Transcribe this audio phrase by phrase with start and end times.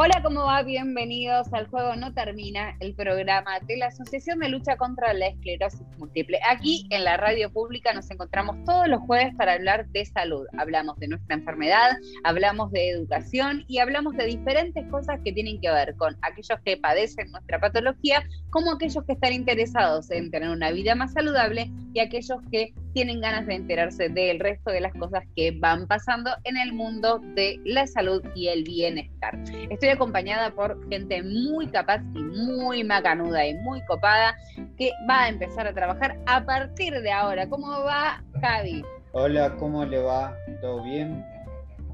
[0.00, 0.62] Hola, ¿cómo va?
[0.62, 5.82] Bienvenidos al Juego No Termina, el programa de la Asociación de Lucha contra la Esclerosis
[5.98, 6.38] Múltiple.
[6.48, 10.46] Aquí en la radio pública nos encontramos todos los jueves para hablar de salud.
[10.56, 15.68] Hablamos de nuestra enfermedad, hablamos de educación y hablamos de diferentes cosas que tienen que
[15.68, 20.70] ver con aquellos que padecen nuestra patología, como aquellos que están interesados en tener una
[20.70, 25.22] vida más saludable y aquellos que tienen ganas de enterarse del resto de las cosas
[25.36, 29.38] que van pasando en el mundo de la salud y el bienestar.
[29.70, 34.34] Estoy acompañada por gente muy capaz y muy macanuda y muy copada
[34.76, 37.48] que va a empezar a trabajar a partir de ahora.
[37.48, 38.82] ¿Cómo va Javi?
[39.12, 40.34] Hola, ¿cómo le va?
[40.60, 41.24] ¿Todo bien?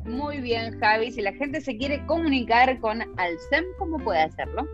[0.07, 1.11] Muy bien, Javi.
[1.11, 4.67] Si la gente se quiere comunicar con Alcem, ¿cómo puede hacerlo?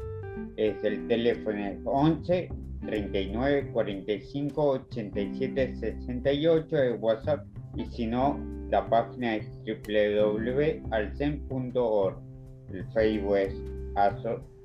[0.57, 8.39] Es el teléfono 11 39 45 87 68 de WhatsApp y si no,
[8.71, 10.91] la página es www.alcem.org.
[12.73, 13.55] El Facebook es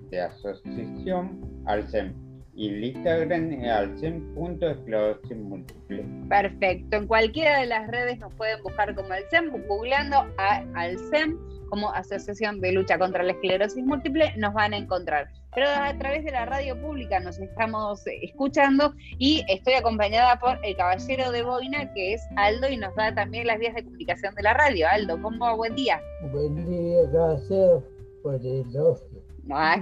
[0.09, 2.25] de Asociación Alcem
[2.56, 6.06] y el Instagram es alcem.esclerosis múltiple.
[6.30, 11.38] Perfecto, en cualquiera de las redes nos pueden buscar como Alcem, googleando a Alcem
[11.70, 15.28] como Asociación de Lucha contra la Esclerosis Múltiple, nos van a encontrar.
[15.53, 20.76] Pero a través de la radio pública nos estamos escuchando y estoy acompañada por el
[20.76, 24.44] caballero de Boina, que es Aldo, y nos da también las vías de comunicación de
[24.44, 24.88] la radio.
[24.88, 25.56] Aldo, ¿cómo va?
[25.56, 26.00] Buen día.
[26.31, 27.83] Buen día, gracias
[28.22, 29.22] por el ocio.
[29.50, 29.78] Ah,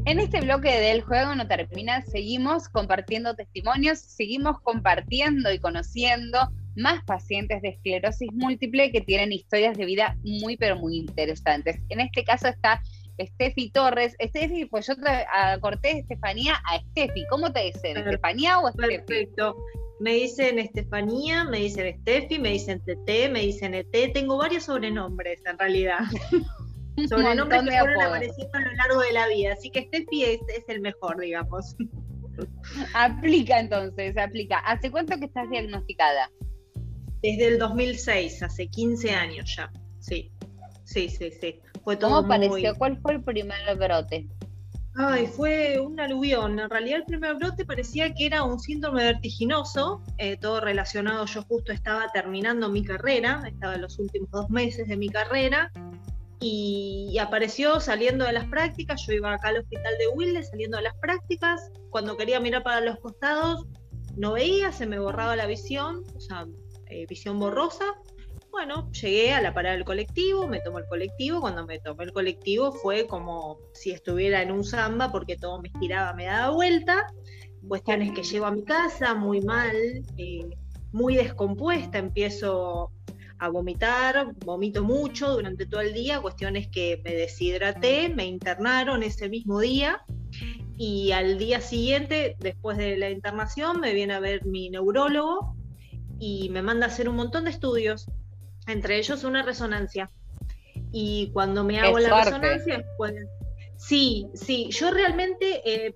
[0.08, 6.40] En este bloque del juego no termina, seguimos compartiendo testimonios, seguimos compartiendo y conociendo
[6.78, 11.82] más pacientes de esclerosis múltiple que tienen historias de vida muy, pero muy interesantes.
[11.90, 12.82] En este caso está
[13.22, 14.16] Steffi Torres.
[14.24, 15.26] Steffi, pues yo te
[15.60, 17.26] corté Estefanía a Steffi.
[17.30, 17.98] ¿Cómo te dicen?
[17.98, 19.00] ¿Estefanía o Steffi?
[19.00, 19.58] Perfecto.
[20.00, 23.92] Me dicen Estefanía, me dicen Steffi, me dicen TT, me dicen ET.
[24.14, 26.00] Tengo varios sobrenombres en realidad.
[27.06, 29.54] Sobrenombres que fueron apareciendo a lo largo de la vida.
[29.54, 31.76] Así que Steffi es, es el mejor, digamos.
[32.94, 34.60] Aplica entonces, aplica.
[34.60, 36.30] ¿Hace cuánto que estás diagnosticada?
[37.22, 39.72] Desde el 2006, hace 15 años ya.
[40.00, 40.32] Sí,
[40.84, 41.60] sí, sí, sí.
[41.84, 42.76] Fue todo ¿Cómo pareció?
[42.76, 44.28] ¿Cuál fue el primer brote?
[44.96, 46.60] Ay, fue un aluvión.
[46.60, 51.26] En realidad el primer brote parecía que era un síndrome vertiginoso, eh, todo relacionado.
[51.26, 55.72] Yo justo estaba terminando mi carrera, estaba en los últimos dos meses de mi carrera
[56.40, 59.02] y, apareció saliendo de las prácticas.
[59.08, 61.72] Yo iba acá al hospital de Wilde saliendo de las prácticas.
[61.90, 63.66] Cuando quería mirar para los costados,
[64.16, 66.46] no veía, se me borraba la visión, o sea,
[66.88, 67.86] eh, visión borrosa.
[68.52, 71.42] Bueno, llegué a la parada del colectivo, me tomó el colectivo.
[71.42, 75.70] Cuando me tomé el colectivo fue como si estuviera en un samba porque todo me
[75.70, 77.06] estiraba, me daba vuelta.
[77.68, 79.76] Cuestiones que llego a mi casa muy mal,
[80.18, 80.50] eh,
[80.92, 82.92] muy descompuesta, empiezo
[83.40, 89.30] a vomitar, vomito mucho durante todo el día, cuestiones que me deshidraté, me internaron ese
[89.30, 90.02] mismo día
[90.78, 95.56] y al día siguiente, después de la internación, me viene a ver mi neurólogo
[96.20, 98.06] y me manda a hacer un montón de estudios,
[98.68, 100.12] entre ellos una resonancia.
[100.92, 103.14] Y cuando me hago la resonancia, pues,
[103.76, 105.96] sí, sí, yo realmente eh,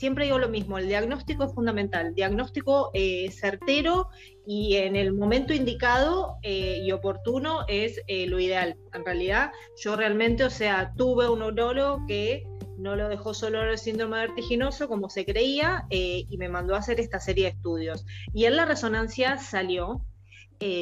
[0.00, 4.08] siempre digo lo mismo, el diagnóstico es fundamental, diagnóstico eh, certero
[4.46, 8.78] y en el momento indicado eh, y oportuno es eh, lo ideal.
[8.94, 12.44] En realidad, yo realmente, o sea, tuve un neurólogo que
[12.78, 16.98] no lo dejó solo el síndrome vertiginoso como se creía y me mandó a hacer
[16.98, 18.06] esta serie de estudios.
[18.32, 20.06] Y en la resonancia salió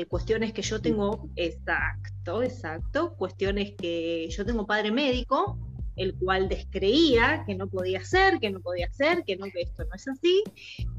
[0.09, 5.59] cuestiones que yo tengo, exacto, exacto, cuestiones que yo tengo padre médico,
[5.99, 9.85] el cual descreía que no podía ser, que no podía ser, que no, que esto
[9.85, 10.43] no es así.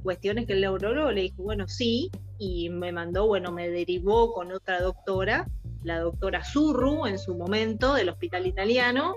[0.04, 4.52] Cuestiones que el neurólogo le dijo, bueno, sí, y me mandó, bueno, me derivó con
[4.52, 5.48] otra doctora,
[5.84, 9.16] la doctora Zurru en su momento del hospital italiano,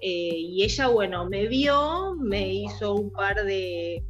[0.00, 4.04] eh, y ella, bueno, me vio, me hizo un par de,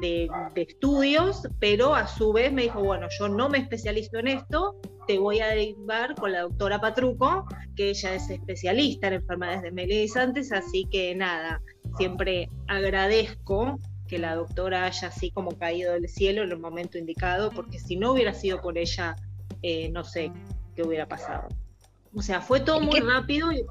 [0.00, 4.76] de, estudios, pero a su vez me dijo, bueno, yo no me especializo en esto,
[5.06, 7.46] te voy a derivar con la doctora Patruco,
[7.76, 11.60] que ella es especialista en enfermedades desmelizantes, así que nada,
[11.96, 13.78] siempre agradezco
[14.08, 17.96] que la doctora haya así como caído del cielo en el momento indicado, porque si
[17.96, 19.16] no hubiera sido por ella,
[19.62, 20.32] eh, no sé
[20.74, 21.48] qué hubiera pasado.
[22.14, 23.64] O sea, fue todo muy rápido y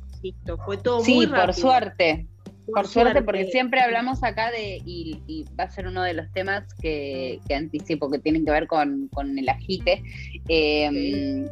[0.65, 1.53] fue todo muy rápido.
[1.53, 2.27] Sí, por suerte.
[2.73, 6.63] Por, suerte, porque siempre hablamos acá de, y, va a ser uno de los temas
[6.81, 10.01] que, anticipo, que tienen que ver con, el agite,
[10.47, 11.47] em,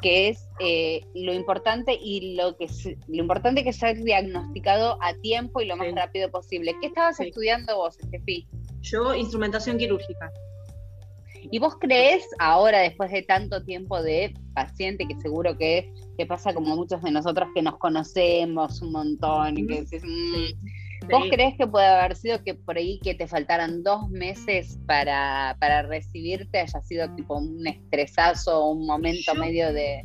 [0.00, 2.66] que es eh, lo importante y lo que
[3.08, 6.74] lo importante que ser diagnosticado a tiempo y lo más rápido posible.
[6.80, 8.46] ¿Qué estabas estudiando vos, Estefi?
[8.82, 10.30] Yo, instrumentación quirúrgica.
[11.50, 16.54] ¿Y vos crees ahora, después de tanto tiempo de paciente, que seguro que, que pasa
[16.54, 21.54] como muchos de nosotros que nos conocemos un montón y que decís, mm", ¿vos crees
[21.56, 26.60] que puede haber sido que por ahí que te faltaran dos meses para, para recibirte
[26.60, 30.04] haya sido tipo un estresazo, un momento medio de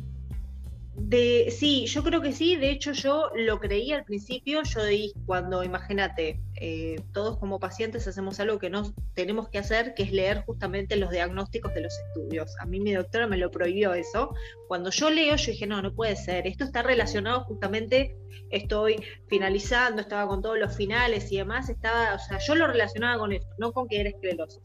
[1.02, 2.56] de, sí, yo creo que sí.
[2.56, 4.62] De hecho, yo lo creí al principio.
[4.62, 9.94] Yo di, cuando, imagínate, eh, todos como pacientes hacemos algo que no tenemos que hacer,
[9.94, 12.54] que es leer justamente los diagnósticos de los estudios.
[12.60, 14.34] A mí mi doctora me lo prohibió eso.
[14.68, 16.46] Cuando yo leo, yo dije, no, no puede ser.
[16.46, 18.14] Esto está relacionado justamente,
[18.50, 21.70] estoy finalizando, estaba con todos los finales y demás.
[21.70, 24.60] Estaba, o sea, yo lo relacionaba con esto, no con que era esclerosis.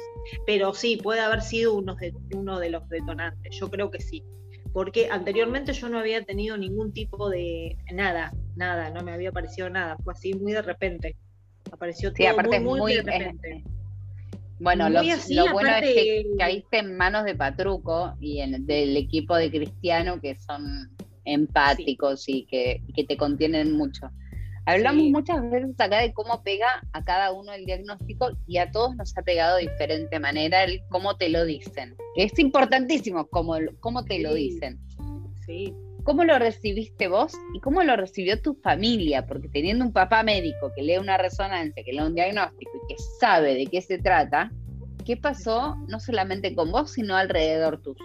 [0.46, 3.56] Pero sí, puede haber sido uno de los detonantes.
[3.58, 4.24] Yo creo que sí
[4.75, 9.69] porque anteriormente yo no había tenido ningún tipo de nada, nada, no me había aparecido
[9.69, 11.16] nada, fue así muy de repente.
[11.72, 13.63] Apareció todo muy, muy, de repente.
[14.60, 15.01] bueno, lo,
[15.54, 20.36] bueno es que caíste en manos de Patruco y en, del equipo de Cristiano que
[20.36, 20.89] son
[21.24, 24.10] empáticos y, que, que te contienen mucho.
[24.68, 28.96] Hablamos muchas veces acá de cómo pega a cada uno el diagnóstico y a todos
[28.96, 31.96] nos ha pegado de diferente manera el cómo te lo dicen.
[32.16, 34.80] Es importantísimo cómo, cómo te lo dicen.
[35.46, 35.74] Sí.
[36.04, 39.26] ¿Cómo lo recibiste vos y cómo lo recibió tu familia?
[39.26, 43.02] Porque teniendo un papá médico que lee una resonancia, que lee un diagnóstico y que
[43.20, 44.52] sabe de qué se trata,
[45.04, 48.04] ¿qué pasó no solamente con vos, sino alrededor tuyo?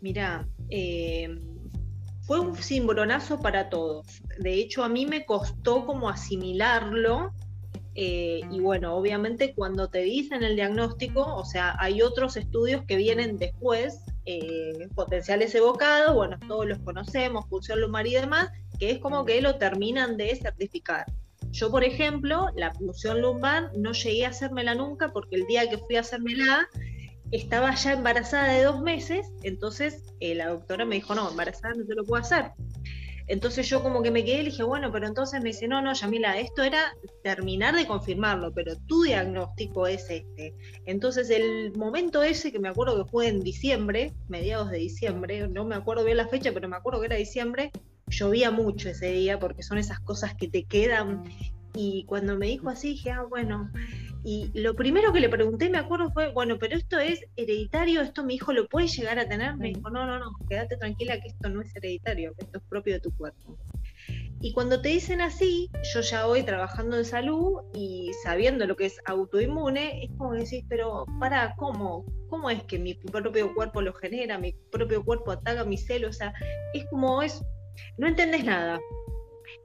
[0.00, 1.28] Mira, eh,
[2.30, 4.06] fue un cimbronazo para todos.
[4.38, 7.32] De hecho, a mí me costó como asimilarlo.
[7.96, 12.94] Eh, y bueno, obviamente cuando te dicen el diagnóstico, o sea, hay otros estudios que
[12.94, 19.00] vienen después, eh, potenciales evocados, bueno, todos los conocemos, pulsión lumbar y demás, que es
[19.00, 21.06] como que lo terminan de certificar.
[21.50, 25.78] Yo, por ejemplo, la pulsión lumbar no llegué a hacérmela nunca porque el día que
[25.78, 26.68] fui a hacérmela
[27.30, 31.86] estaba ya embarazada de dos meses, entonces eh, la doctora me dijo, no, embarazada no
[31.86, 32.52] te lo puedo hacer.
[33.30, 35.92] Entonces yo como que me quedé y dije, bueno, pero entonces me dice, no, no,
[35.92, 40.52] Yamila, esto era terminar de confirmarlo, pero tu diagnóstico es este.
[40.84, 45.64] Entonces el momento ese, que me acuerdo que fue en diciembre, mediados de diciembre, no
[45.64, 47.70] me acuerdo bien la fecha, pero me acuerdo que era diciembre,
[48.08, 51.22] llovía mucho ese día porque son esas cosas que te quedan.
[51.72, 53.70] Y cuando me dijo así, dije, ah, bueno,
[54.22, 58.22] y lo primero que le pregunté, me acuerdo, fue, bueno, pero esto es hereditario, esto
[58.22, 59.56] mi hijo lo puede llegar a tener.
[59.56, 62.64] Me dijo, no, no, no, quédate tranquila que esto no es hereditario, que esto es
[62.68, 63.58] propio de tu cuerpo.
[64.42, 68.86] Y cuando te dicen así, yo ya voy trabajando en salud y sabiendo lo que
[68.86, 72.04] es autoinmune, es como que decís, pero para, ¿cómo?
[72.28, 76.16] ¿Cómo es que mi propio cuerpo lo genera, mi propio cuerpo ataca mis celos?
[76.16, 76.32] O sea,
[76.72, 77.42] es como es,
[77.98, 78.80] no entendés nada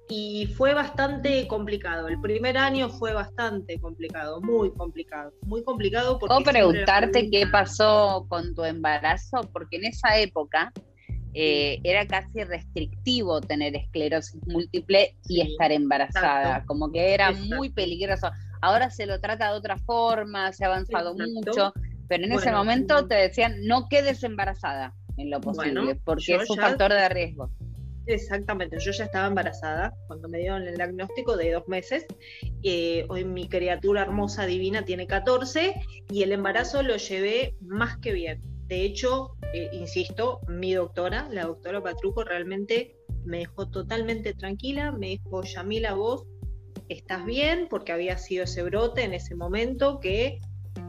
[0.07, 2.07] y fue bastante complicado.
[2.07, 6.19] El primer año fue bastante complicado, muy complicado, muy complicado.
[6.19, 9.49] ¿Puedo preguntarte qué pasó con tu embarazo?
[9.51, 10.71] Porque en esa época
[11.33, 18.29] eh, era casi restrictivo tener esclerosis múltiple y estar embarazada, como que era muy peligroso.
[18.61, 21.73] Ahora se lo trata de otra forma, se ha avanzado mucho,
[22.07, 26.57] pero en ese momento te decían no quedes embarazada en lo posible, porque es un
[26.57, 27.49] factor de riesgo.
[28.07, 32.05] Exactamente, yo ya estaba embarazada cuando me dieron el diagnóstico de dos meses.
[33.09, 35.73] Hoy mi criatura hermosa, divina, tiene 14
[36.11, 38.41] y el embarazo lo llevé más que bien.
[38.67, 44.91] De hecho, eh, insisto, mi doctora, la doctora Patruco, realmente me dejó totalmente tranquila.
[44.91, 46.25] Me dijo, Yamila, vos
[46.89, 50.39] estás bien, porque había sido ese brote en ese momento que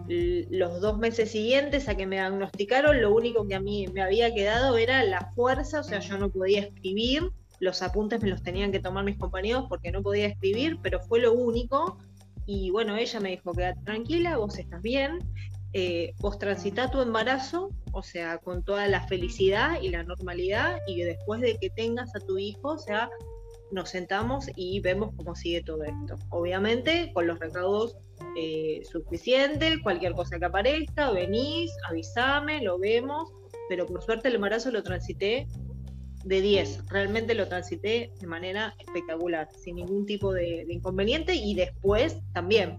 [0.08, 4.32] los dos meses siguientes a que me diagnosticaron, lo único que a mí me había
[4.32, 8.72] quedado era la fuerza, o sea, yo no podía escribir, los apuntes me los tenían
[8.72, 11.98] que tomar mis compañeros porque no podía escribir, pero fue lo único.
[12.44, 15.18] Y bueno, ella me dijo, quédate tranquila, vos estás bien,
[15.72, 21.02] eh, vos transita tu embarazo, o sea, con toda la felicidad y la normalidad, y
[21.02, 23.10] después de que tengas a tu hijo, o sea,
[23.72, 26.16] nos sentamos y vemos cómo sigue todo esto.
[26.30, 27.96] Obviamente, con los recaudos
[28.36, 33.32] eh, suficientes, cualquier cosa que aparezca, venís, avísame, lo vemos,
[33.68, 35.46] pero por suerte el embarazo lo transité
[36.24, 42.18] de 10, realmente lo transité de manera espectacular, sin ningún tipo de, inconveniente y después
[42.32, 42.78] también,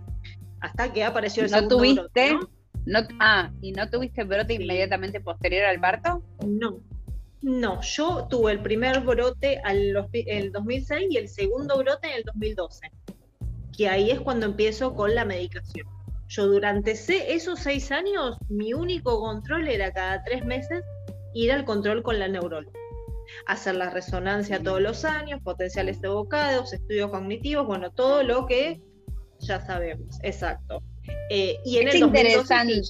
[0.60, 2.38] hasta que apareció el ¿No tuviste?
[2.86, 3.00] ¿no?
[3.20, 6.22] ah, ¿y no tuviste brote inmediatamente posterior al parto?
[6.46, 6.82] No,
[7.42, 12.24] no, yo tuve el primer brote en el 2006 y el segundo brote en el
[12.24, 12.92] 2012,
[13.78, 15.88] que ahí es cuando empiezo con la medicación.
[16.28, 20.84] Yo durante esos seis años, mi único control era cada tres meses
[21.34, 22.78] ir al control con la neuróloga.
[23.46, 28.82] Hacer la resonancia todos los años, potenciales evocados, estudios cognitivos, bueno, todo lo que
[29.40, 30.82] ya sabemos, exacto.
[31.30, 32.82] Eh, y en es el interesante.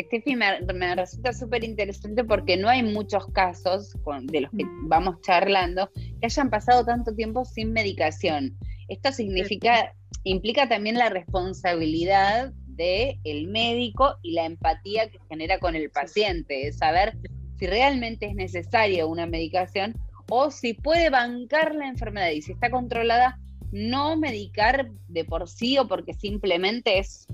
[0.00, 4.88] Steffi, me, resulta súper interesante porque no hay muchos casos de los que mm.
[4.88, 8.56] vamos charlando que hayan pasado tanto tiempo sin medicación.
[8.88, 15.76] Esto significa, implica también la responsabilidad del el médico y la empatía que genera con
[15.76, 17.16] el paciente, es saber
[17.58, 19.94] si realmente es necesaria una medicación
[20.28, 23.38] o si puede bancar la enfermedad y si está controlada,
[23.70, 27.26] no medicar de por sí o porque simplemente es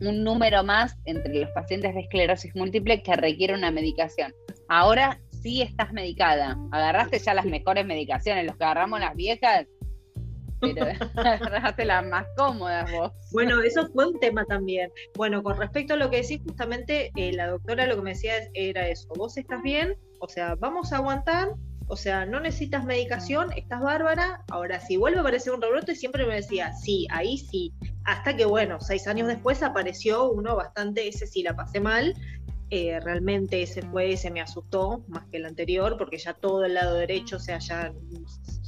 [0.00, 4.32] un número más entre los pacientes de esclerosis múltiple que requiere una medicación.
[4.68, 6.58] Ahora sí estás medicada.
[6.72, 9.66] Agarraste ya las mejores medicaciones, los que agarramos las viejas,
[10.60, 13.12] pero agarraste las más cómodas vos.
[13.32, 14.90] Bueno, eso fue un tema también.
[15.16, 18.34] Bueno, con respecto a lo que decís, justamente eh, la doctora lo que me decía
[18.54, 21.48] era eso, vos estás bien, o sea, vamos a aguantar,
[21.86, 24.42] o sea, no necesitas medicación, estás bárbara.
[24.50, 27.74] Ahora, si vuelve a aparecer un rebrote, siempre me decía, sí, ahí sí.
[28.04, 32.14] Hasta que, bueno, seis años después apareció uno bastante, ese sí la pasé mal.
[32.70, 36.74] Eh, realmente ese fue, ese me asustó más que el anterior, porque ya todo el
[36.74, 37.92] lado derecho, o sea, ya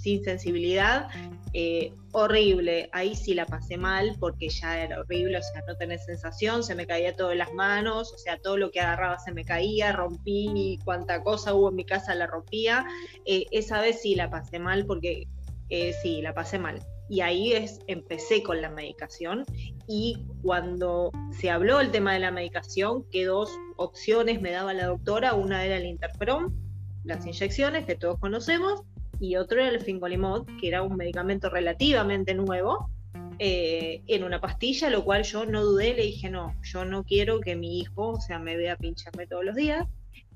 [0.07, 1.09] sin sensibilidad,
[1.53, 6.05] eh, horrible, ahí sí la pasé mal porque ya era horrible, o sea, no tenés
[6.05, 9.33] sensación, se me caía todo en las manos, o sea, todo lo que agarraba se
[9.33, 12.87] me caía, rompí, cuánta cosa hubo en mi casa la rompía,
[13.25, 15.27] eh, esa vez sí la pasé mal porque
[15.69, 16.79] eh, sí, la pasé mal.
[17.09, 19.45] Y ahí es, empecé con la medicación
[19.89, 24.87] y cuando se habló el tema de la medicación, que dos opciones me daba la
[24.87, 26.55] doctora, una era el interferón,
[27.03, 28.85] las inyecciones que todos conocemos,
[29.21, 32.91] y otro era el fingolimod, que era un medicamento relativamente nuevo,
[33.39, 37.41] eh, en una pastilla, lo cual yo no dudé, le dije, no, yo no quiero
[37.41, 39.87] que mi hijo, o sea, me vea pincharme todos los días,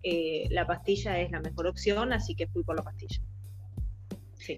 [0.03, 3.21] eh, la pastilla es la mejor opción, así que fui por la pastilla.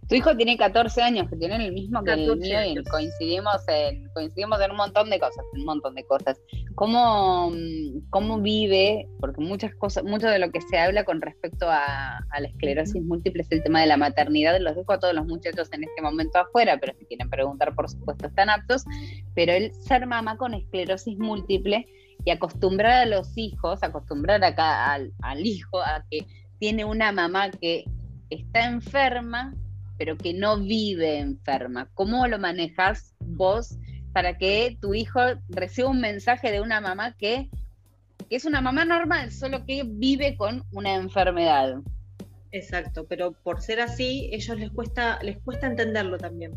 [0.08, 4.08] Tu hijo tiene 14 años, que tienen el mismo que el mío y coincidimos en,
[4.14, 6.40] coincidimos en un montón de cosas, un montón de cosas.
[6.74, 7.52] ¿Cómo,
[8.10, 9.08] cómo vive?
[9.18, 13.42] Porque muchas cosas, mucho de lo que se habla con respecto a, la esclerosis múltiple
[13.42, 14.58] es el tema de la maternidad.
[14.60, 17.90] Los dejo a todos los muchachos en este momento afuera, pero si quieren preguntar, por
[17.90, 18.84] supuesto, están aptos.
[19.34, 21.86] Pero el ser mamá con esclerosis múltiple
[22.24, 26.26] y acostumbrar a los hijos, acostumbrar acá al, al hijo a que
[26.60, 27.84] tiene una mamá que
[28.30, 29.52] está enferma
[30.02, 31.88] pero que no vive enferma.
[31.94, 33.78] ¿Cómo lo manejas vos
[34.12, 37.48] para que tu hijo reciba un mensaje de una mamá que,
[38.28, 41.76] es una mamá normal, solo que vive con una enfermedad?
[42.50, 46.50] Exacto, pero por ser así, ellos les cuesta, les cuesta entenderlo también.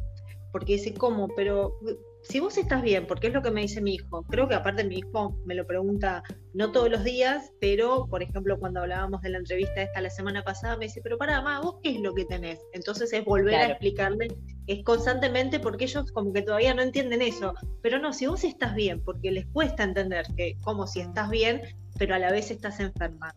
[0.51, 1.27] Porque dicen, ¿cómo?
[1.35, 1.77] Pero
[2.27, 4.83] si vos estás bien, porque es lo que me dice mi hijo, creo que aparte
[4.83, 9.29] mi hijo me lo pregunta no todos los días, pero por ejemplo cuando hablábamos de
[9.29, 12.13] la entrevista esta la semana pasada, me dice, pero para, mamá, vos qué es lo
[12.13, 12.59] que tenés.
[12.73, 14.27] Entonces es volver a explicarle,
[14.67, 18.73] es constantemente porque ellos como que todavía no entienden eso, pero no, si vos estás
[18.73, 21.61] bien, porque les cuesta entender que como si estás bien,
[21.97, 23.35] pero a la vez estás enferma.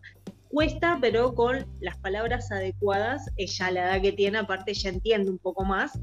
[0.49, 5.37] Cuesta, pero con las palabras adecuadas, ella la edad que tiene, aparte ya entiende un
[5.37, 5.99] poco más,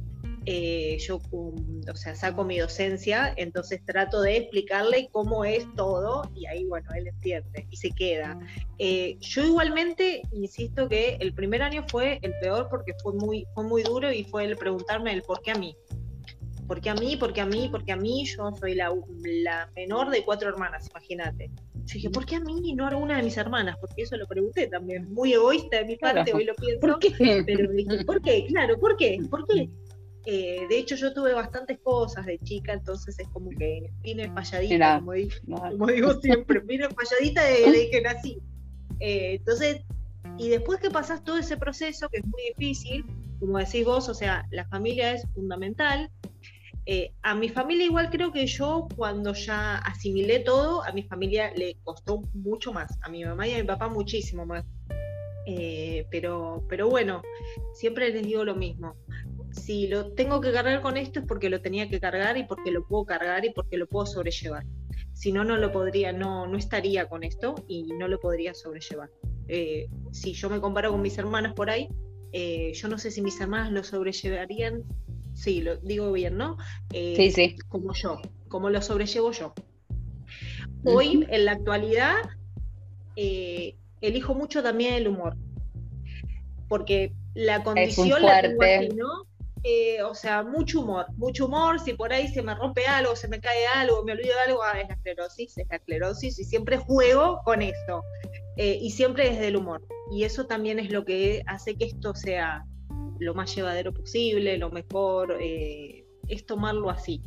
[0.48, 6.46] eh, yo, o sea, saco mi docencia, entonces trato de explicarle cómo es todo y
[6.46, 8.38] ahí, bueno, él entiende y se queda.
[8.78, 13.64] Eh, yo igualmente insisto que el primer año fue el peor porque fue muy, fue
[13.64, 15.76] muy duro y fue el preguntarme el por qué a mí.
[16.68, 17.16] ¿Por qué a mí?
[17.16, 17.68] ¿Por qué a mí?
[17.70, 21.50] Porque a mí yo soy la, la menor de cuatro hermanas, imagínate.
[21.86, 23.76] Yo dije, ¿por qué a mí y no a una de mis hermanas?
[23.80, 25.12] Porque eso lo pregunté también.
[25.12, 26.80] Muy egoísta de mi parte, hoy lo pienso.
[26.80, 27.42] ¿Por qué?
[27.46, 28.46] Pero dije, ¿por qué?
[28.46, 29.18] Claro, ¿por qué?
[29.28, 29.68] ¿Por qué?
[30.28, 34.98] Eh, de hecho, yo tuve bastantes cosas de chica, entonces es como que vine falladita,
[34.98, 38.42] como, digo, siempre, vine falladita desde que nací.
[38.98, 39.82] Eh, entonces,
[40.36, 43.04] y después que pasas todo ese proceso, que es muy difícil,
[43.38, 46.10] como decís vos, o sea, la familia es fundamental.
[46.86, 51.52] Eh, a mi familia igual creo que yo cuando ya asimilé todo, a mi familia
[51.54, 54.64] le costó mucho más, a mi mamá y a mi papá muchísimo más.
[55.46, 57.22] Eh, pero, pero bueno,
[57.72, 58.96] siempre les digo lo mismo.
[59.56, 62.70] Si lo tengo que cargar con esto es porque lo tenía que cargar y porque
[62.70, 64.64] lo puedo cargar y porque lo puedo sobrellevar.
[65.12, 69.10] Si no, no lo podría, no, no estaría con esto y no lo podría sobrellevar.
[69.48, 71.88] Eh, si yo me comparo con mis hermanas por ahí,
[72.32, 74.82] eh, yo no sé si mis hermanas lo sobrellevarían,
[75.32, 76.58] sí, lo digo bien, ¿no?
[76.92, 77.56] Eh, sí, sí.
[77.68, 79.54] Como yo, como lo sobrellevo yo.
[80.84, 82.16] Hoy, en la actualidad,
[83.16, 85.36] elijo mucho también el humor,
[86.68, 89.26] porque la condición la tengo así, ¿no?
[90.04, 93.40] O sea, mucho humor, mucho humor, si por ahí se me rompe algo, se me
[93.40, 96.76] cae algo, me olvido de algo, ah, es la esclerosis, es la esclerosis, y siempre
[96.76, 98.02] juego con esto.
[98.56, 99.86] Eh, y siempre desde el humor.
[100.10, 102.64] Y eso también es lo que hace que esto sea
[103.18, 107.22] lo más llevadero posible, lo mejor, eh, es tomarlo así.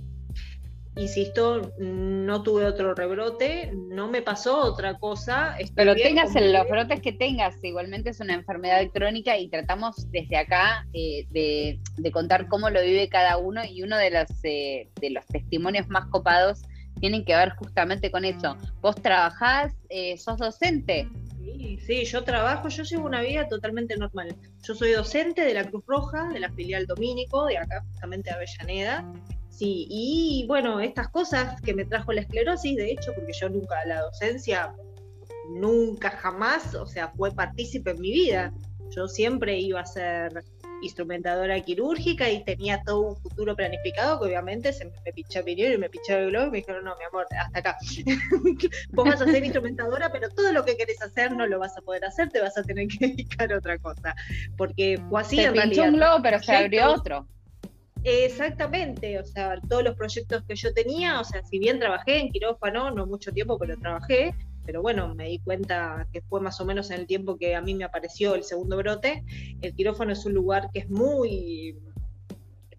[0.99, 5.55] Insisto, no tuve otro rebrote, no me pasó otra cosa.
[5.73, 10.85] Pero tengas los brotes que tengas, igualmente es una enfermedad crónica y tratamos desde acá
[10.93, 15.87] eh, de, contar cómo lo vive cada uno y uno de los, de los testimonios
[15.87, 16.63] más copados
[16.99, 18.57] tienen que ver justamente con eso.
[18.81, 21.07] Vos trabajás, eh, sos docente.
[21.41, 24.35] Sí, sí, yo trabajo, yo llevo una vida totalmente normal.
[24.63, 28.35] Yo soy docente de la Cruz Roja, de la filial Domínico, de acá justamente de
[28.35, 29.05] Avellaneda.
[29.59, 33.75] Sí, y bueno, estas cosas que me trajo la esclerosis, de hecho, porque yo nunca
[33.85, 34.73] la docencia,
[35.49, 38.53] nunca jamás, o sea, fue partícipe en mi vida.
[38.95, 40.45] Yo siempre iba a ser
[40.81, 45.77] instrumentadora quirúrgica y tenía todo un futuro planificado que obviamente se me, me pinchó y
[45.77, 47.77] me pinchó el globo y me dijeron, no, mi amor, hasta acá.
[48.91, 51.81] Vos vas a ser instrumentadora, pero todo lo que querés hacer no lo vas a
[51.81, 54.15] poder hacer, te vas a tener que dedicar a otra cosa.
[54.55, 57.27] Porque fue así se pinchó un globo, pero se abrió otro.
[58.03, 62.29] Exactamente, o sea, todos los proyectos que yo tenía, o sea, si bien trabajé en
[62.29, 64.33] quirófano, no mucho tiempo, pero trabajé,
[64.65, 67.61] pero bueno, me di cuenta que fue más o menos en el tiempo que a
[67.61, 69.23] mí me apareció el segundo brote.
[69.61, 71.75] El quirófano es un lugar que es muy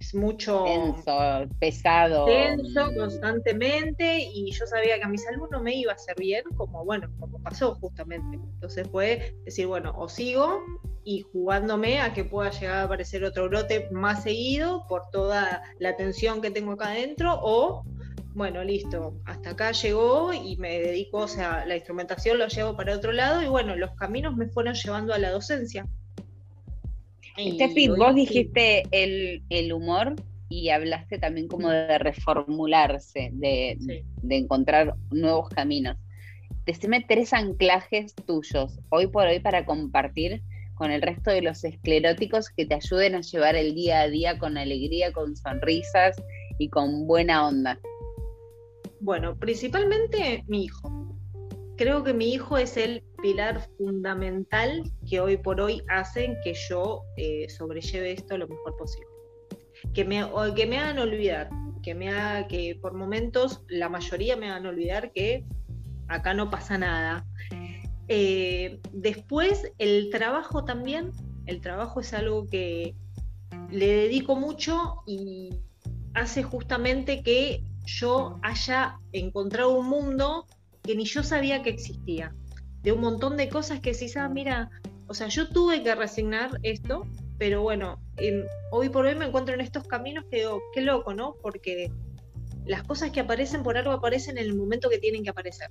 [0.00, 2.24] es mucho tenso, pesado.
[2.24, 6.42] Tenso constantemente y yo sabía que a mi salud no me iba a hacer bien,
[6.56, 8.36] como bueno, como pasó justamente.
[8.54, 10.62] Entonces fue decir, bueno, o sigo
[11.04, 15.96] y jugándome a que pueda llegar a aparecer otro brote más seguido por toda la
[15.96, 17.84] tensión que tengo acá adentro o
[18.32, 22.94] bueno, listo, hasta acá llegó y me dedico, o sea, la instrumentación lo llevo para
[22.94, 25.86] otro lado y bueno, los caminos me fueron llevando a la docencia.
[27.48, 30.14] Steffi, vos dijiste el, humor
[30.48, 35.96] y hablaste también como de reformularse, de, de encontrar nuevos caminos.
[36.66, 40.42] Decime tres anclajes tuyos hoy por hoy para compartir
[40.80, 44.38] con el resto de los escleróticos que te ayuden a llevar el día a día
[44.38, 46.16] con alegría, con sonrisas
[46.58, 47.78] y con buena onda.
[49.00, 51.16] Bueno, principalmente mi hijo.
[51.76, 57.02] Creo que mi hijo es el pilar fundamental que hoy por hoy hacen que yo
[57.16, 59.06] eh, sobrelleve esto lo mejor posible.
[59.94, 61.50] Que me, que me hagan olvidar,
[61.82, 65.44] que me haga, que por momentos la mayoría me hagan olvidar que
[66.08, 67.26] acá no pasa nada.
[68.08, 71.12] Eh, después, el trabajo también,
[71.46, 72.94] el trabajo es algo que
[73.70, 75.50] le dedico mucho y
[76.14, 80.46] hace justamente que yo haya encontrado un mundo
[80.82, 82.34] que ni yo sabía que existía,
[82.82, 84.70] de un montón de cosas que si ah, mira,
[85.06, 87.06] o sea, yo tuve que resignar esto,
[87.38, 88.00] pero bueno,
[88.70, 91.36] hoy por hoy me encuentro en estos caminos que digo, qué loco, ¿no?
[91.42, 91.90] Porque
[92.66, 95.70] las cosas que aparecen por algo aparecen en el momento que tienen que aparecer.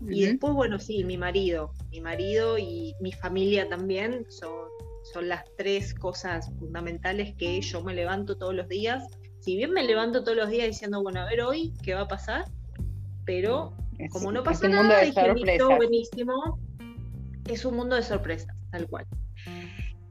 [0.00, 4.68] Y después, bueno, sí, mi marido, mi marido y mi familia también son,
[5.12, 9.04] son las tres cosas fundamentales que yo me levanto todos los días
[9.40, 12.08] si bien me levanto todos los días diciendo, bueno, a ver hoy qué va a
[12.08, 12.44] pasar,
[13.24, 13.72] pero
[14.10, 16.60] como no pasa nada, dije, listo, buenísimo,
[17.46, 19.06] es un mundo de sorpresas, tal cual.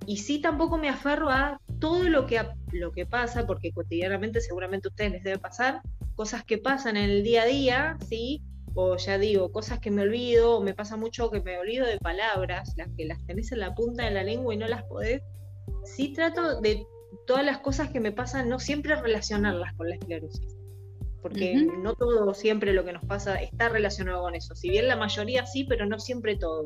[0.06, 4.88] Y sí tampoco me aferro a todo lo que, lo que pasa, porque cotidianamente seguramente
[4.88, 5.82] a ustedes les debe pasar,
[6.16, 8.42] cosas que pasan en el día a día, ¿sí?
[8.74, 12.74] O ya digo, cosas que me olvido, me pasa mucho que me olvido de palabras,
[12.78, 15.22] las que las tenés en la punta de la lengua y no las podés.
[15.84, 16.86] Sí trato de
[17.26, 20.57] todas las cosas que me pasan, no siempre relacionarlas con la esclerosis.
[21.22, 24.56] Porque no todo siempre lo que nos pasa está relacionado con eso.
[24.56, 26.66] Si bien la mayoría sí, pero no siempre todo.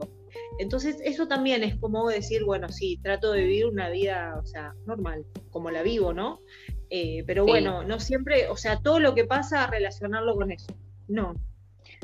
[0.59, 4.73] Entonces, eso también es como decir, bueno, sí, trato de vivir una vida, o sea,
[4.85, 6.41] normal, como la vivo, ¿no?
[6.89, 10.67] Eh, pero bueno, no siempre, o sea, todo lo que pasa, relacionarlo con eso.
[11.07, 11.33] No,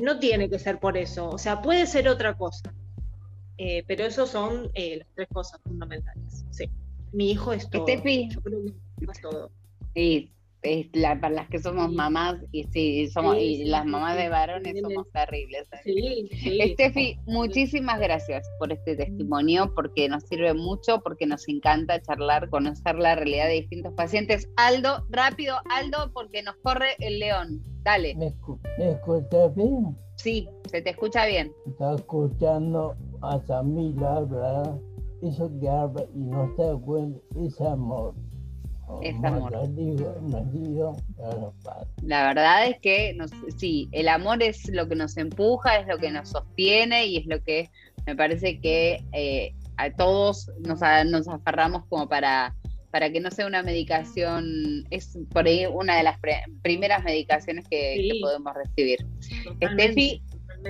[0.01, 1.29] no tiene que ser por eso.
[1.29, 2.73] O sea, puede ser otra cosa.
[3.57, 6.45] Eh, pero eso son eh, las tres cosas fundamentales.
[6.51, 6.69] Sí.
[7.11, 7.83] Mi hijo es todo.
[7.83, 8.29] Steffi.
[8.29, 9.51] Yo creo que es todo.
[9.95, 10.31] Sí,
[10.63, 11.95] es la- para las que somos Sí.
[11.95, 14.23] mamás y sí, somos Sí, y las mamás sí.
[14.23, 15.67] de varones Sí, somos terribles.
[15.83, 16.59] Sí, sí.
[16.61, 22.95] Estefi, muchísimas gracias por este testimonio, porque nos sirve mucho, porque nos encanta charlar, conocer
[22.95, 24.49] la realidad de distintos pacientes.
[24.57, 27.61] Aldo, rápido, Aldo, porque nos corre el león.
[27.83, 29.95] Dale, ¿Me, escu- ¿Me escuchas bien?
[30.15, 31.53] sí, se te escucha bien.
[31.67, 34.77] Está escuchando a Samila hablar.
[35.21, 38.13] Eso que habla y no se cuenta es amor.
[39.01, 39.51] Es amor.
[41.63, 41.85] pasa.
[42.03, 45.97] La verdad es que nos, sí, el amor es lo que nos empuja, es lo
[45.97, 47.69] que nos sostiene y es lo que
[48.05, 52.55] me parece que eh, a todos nos, a- nos aferramos como para,
[52.91, 57.67] para que no sea una medicación, es por ahí una de las pre- primeras medicaciones
[57.67, 59.05] que, podemos recibir.
[59.43, 60.21] Totalmente, Estefi.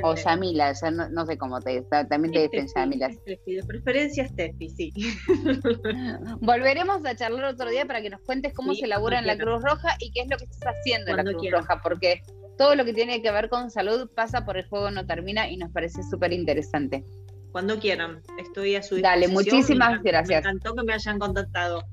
[0.03, 3.11] O Yamila, ya no, no sé cómo te ta- también te dicen Steffi, Yamila.
[3.13, 4.93] Steffi, de preferencia Steffi, sí.
[6.41, 9.37] Volveremos a charlar otro día para que nos cuentes cómo Sí, se elabora en la
[9.37, 11.49] Cruz Roja y qué es lo que estás haciendo en la Cruz.
[11.51, 12.21] Roja, porque
[12.57, 15.57] todo lo que tiene que ver con salud pasa por el juego no termina y
[15.57, 17.03] nos parece súper interesante.
[17.51, 19.55] Cuando quieran, estoy a su Dale, disposición.
[19.57, 20.43] muchísimas Me encantó- gracias.
[20.43, 21.83] Me encantó que me hayan contactado.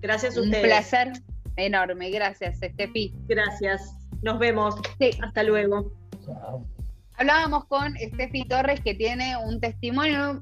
[0.00, 0.64] Gracias a Un ustedes.
[0.66, 1.12] placer
[1.56, 3.14] enorme, gracias, Estefi.
[3.26, 3.94] Gracias.
[4.22, 4.74] Nos vemos.
[4.98, 5.92] Sí, Hasta luego.
[6.24, 6.66] Chao.
[7.20, 10.40] Hablábamos con Steffi Torres que tiene un testimonio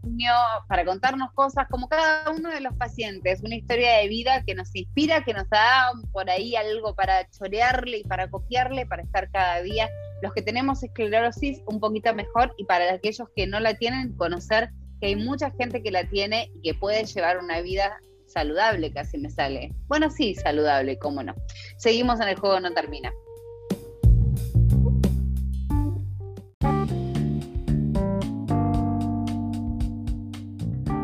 [0.69, 4.77] para contarnos cosas como cada uno de los pacientes, una historia de vida que nos
[4.77, 9.63] inspira, que nos da por ahí algo para chorearle y para copiarle, para estar cada
[9.63, 9.89] día
[10.21, 14.69] los que tenemos esclerosis un poquito mejor y para aquellos que no la tienen, conocer
[15.01, 19.17] que hay mucha gente que la tiene y que puede llevar una vida saludable, casi
[19.17, 19.73] me sale.
[19.87, 21.35] Bueno, sí, saludable, cómo no.
[21.79, 23.11] Seguimos en el juego, no termina.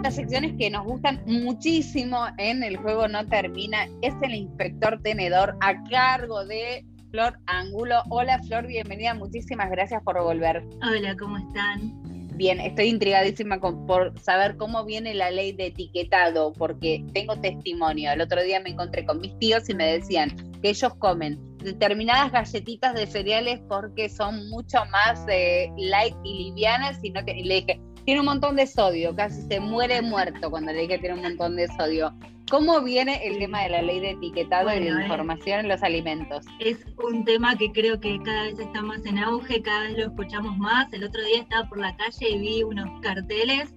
[0.02, 5.56] Las secciones que nos gustan muchísimo en el juego no termina es el inspector tenedor
[5.60, 8.02] a cargo de Flor Angulo.
[8.10, 10.64] Hola Flor, bienvenida, muchísimas gracias por volver.
[10.82, 12.02] Hola, ¿cómo están?
[12.34, 18.10] Bien, estoy intrigadísima con- por saber cómo viene la ley de etiquetado, porque tengo testimonio.
[18.10, 20.30] El otro día me encontré con mis tíos y me decían
[20.62, 26.98] que ellos comen determinadas galletitas de cereales porque son mucho más eh, light y livianas
[27.04, 30.50] y, no te- y le dije, tiene un montón de sodio, casi se muere muerto
[30.50, 32.12] cuando le dije que tiene un montón de sodio.
[32.50, 35.04] ¿Cómo viene el tema de la ley de etiquetado y Bueno, de eh.
[35.04, 36.44] información en los alimentos?
[36.58, 40.06] Es un tema que creo que cada vez está más en auge, cada vez lo
[40.06, 40.92] escuchamos más.
[40.92, 43.72] El otro día estaba por la calle y vi unos carteles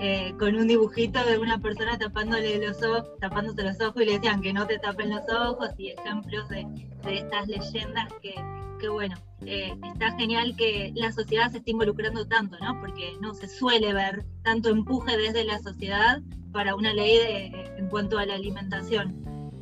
[0.00, 4.12] eh, con un dibujito de una persona tapándole los ojos, tapándose los ojos y le
[4.14, 6.66] decían que no te tapen los ojos y ejemplos de,
[7.04, 8.34] de estas leyendas que,
[8.80, 12.80] que bueno, eh, está genial que la sociedad se esté involucrando tanto, ¿no?
[12.80, 16.20] Porque no se suele ver tanto empuje desde la sociedad
[16.52, 19.14] para una ley de- en cuanto a la alimentación.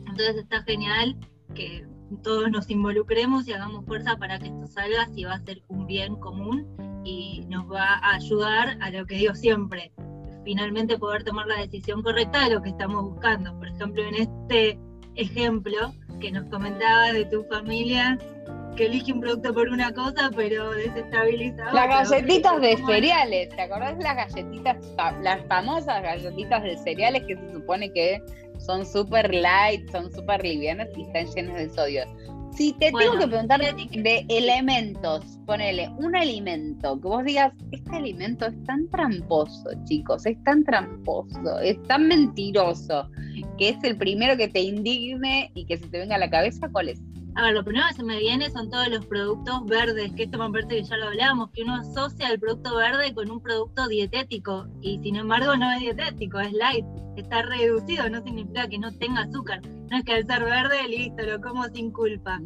[0.07, 1.17] Entonces está genial
[1.55, 1.87] que
[2.23, 5.87] todos nos involucremos y hagamos fuerza para que esto salga, si va a ser un
[5.87, 6.67] bien común
[7.05, 9.91] y nos va a ayudar a lo que digo siempre,
[10.45, 13.57] finalmente poder tomar la decisión correcta de lo que estamos buscando.
[13.59, 14.79] Por ejemplo, en este
[15.17, 18.19] ejemplo que nos comentabas de tu familia,
[18.77, 21.73] que elige un producto por una cosa, pero desestabiliza.
[21.73, 24.77] Las galletitas de cereales, ¿te acordás de las galletitas,
[25.23, 28.21] las famosas galletitas de cereales que se supone que
[28.59, 32.05] son súper light, son súper livianas y están llenas de sodio?
[32.55, 37.97] Si te Bueno, tengo que preguntar de elementos, ponele un alimento que vos digas, este
[37.97, 43.09] alimento es tan tramposo, chicos, es tan tramposo, es tan mentiroso,
[43.59, 46.69] que es el primero que te indigne y que se te venga a la cabeza,
[46.71, 47.01] ¿cuál es?
[47.35, 50.37] A ver, lo primero que se me viene son todos los productos verdes, que esto
[50.39, 53.89] me parece que ya lo hablamos, que uno asocia el producto verde con un producto
[53.89, 56.85] dietético y sin embargo no es dietético, es light,
[57.17, 59.63] está reducido, no significa que no tenga azúcar.
[59.91, 62.39] No es que al ser verde, listo, lo como sin culpa,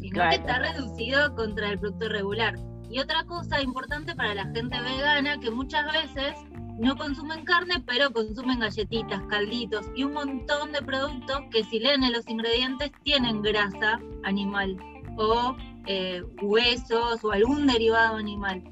[0.00, 0.30] sino Claro.
[0.30, 2.54] que está reducido contra el producto regular.
[2.90, 6.34] Y otra cosa importante para la gente vegana, que muchas veces
[6.82, 12.02] no consumen carne, pero consumen galletitas, calditos y un montón de productos que si leen
[12.02, 14.76] en los ingredientes tienen grasa animal
[15.16, 18.64] o eh, huesos o algún derivado animal.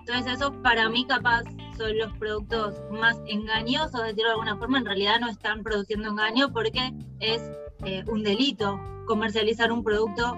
[0.00, 1.44] Entonces eso para mí capaz
[1.78, 6.10] son los productos más engañosos, de decirlo de alguna forma, en realidad no están produciendo
[6.10, 7.50] engaño porque es
[7.86, 10.36] eh, un delito comercializar un producto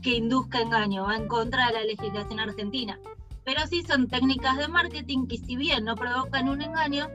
[0.00, 3.00] que induzca engaño, va en contra de la legislación argentina
[3.48, 7.08] pero sí son técnicas de marketing que si bien no provocan un engaño,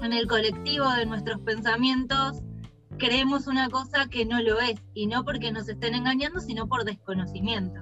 [0.00, 2.44] en el colectivo de nuestros pensamientos
[2.96, 6.84] creemos una cosa que no lo es, y no porque nos estén engañando, sino por
[6.84, 7.80] desconocimiento.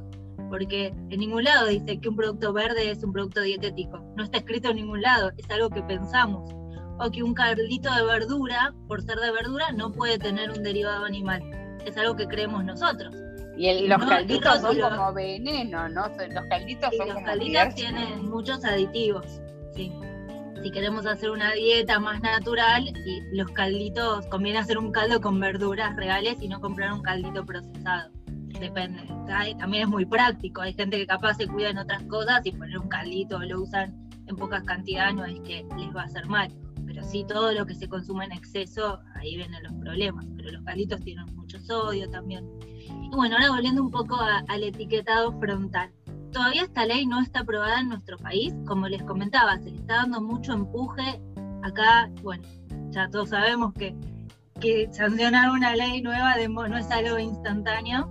[0.49, 4.39] Porque en ningún lado dice que un producto verde es un producto dietético, no está
[4.39, 6.51] escrito en ningún lado, es algo que pensamos.
[7.01, 11.05] o que un caldito de verdura, por ser de verdura, no puede tener un derivado
[11.05, 11.43] animal.
[11.85, 13.15] Es algo que creemos nosotros.
[13.59, 14.97] Y los No, calditos el son rótulo.
[14.97, 16.07] como veneno, ¿no?
[16.09, 19.41] Los calditos Y son los como calditos tienen muchos aditivos,
[19.75, 19.93] sí.
[20.63, 25.39] Si queremos hacer una dieta más natural, y los calditos, conviene hacer un caldo con
[25.39, 28.11] verduras reales y no comprar un caldito procesado.
[28.61, 29.01] Depende.
[29.29, 30.61] Hay- También es muy práctico.
[30.63, 33.95] Hay gente que capaz se cuida en otras cosas y poner un caldito lo usan
[34.27, 36.51] en pocas cantidades no es que les va a hacer mal.
[36.87, 40.27] Pero sí todo lo que se consume en exceso, ahí vienen los problemas.
[40.37, 42.45] Pero los calditos tienen mucho sodio también.
[43.11, 45.91] Y bueno, ahora volviendo un poco al etiquetado frontal.
[46.33, 49.97] Todavía esta ley no está aprobada en nuestro país, como les comentaba, se le está
[49.97, 51.21] dando mucho empuje.
[51.63, 52.47] Acá, bueno,
[52.91, 53.97] ya todos sabemos que,
[54.61, 58.09] que sancionar una ley nueva de no es algo instantáneo,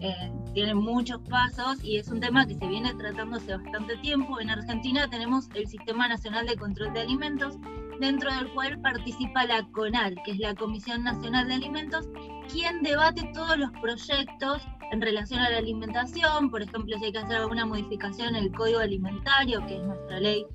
[0.00, 4.40] eh, tiene muchos pasos y es un tema que se viene tratando hace bastante tiempo.
[4.40, 7.58] En Argentina tenemos el Sistema Nacional de Control de Alimentos,
[8.00, 12.08] dentro del cual participa la CONAL, que es la Comisión Nacional de Alimentos,
[12.50, 17.18] quien debate todos los proyectos en relación a la alimentación, por ejemplo, si hay que
[17.18, 20.46] hacer alguna modificación en el Código Alimentario, que es nuestra ley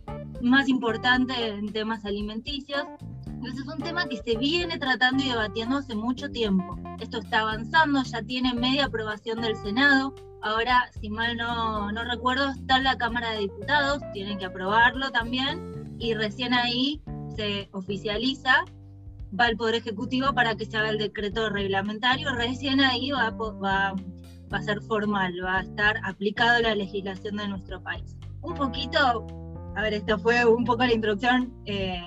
[0.41, 2.83] más importante en temas alimenticios.
[3.27, 6.77] Entonces es un tema que se viene tratando y debatiendo hace mucho tiempo.
[6.99, 10.15] Esto está avanzando, ya tiene media aprobación del Senado.
[10.41, 15.11] Ahora, si mal no, no recuerdo, está en la Cámara de Diputados, tienen que aprobarlo
[15.11, 17.01] también y recién ahí
[17.35, 18.65] se oficializa,
[19.39, 23.93] va al Poder Ejecutivo para que se haga el decreto reglamentario, recién ahí va, va,
[24.53, 28.15] va a ser formal, va a estar aplicado la legislación de nuestro país.
[28.41, 29.25] Un poquito,
[29.75, 32.03] a ver, esto fue un poco la introducción, eh,